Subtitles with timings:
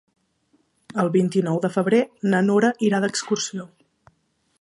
[1.03, 1.99] El vint-i-nou de febrer
[2.35, 3.67] na Nora irà d'excursió.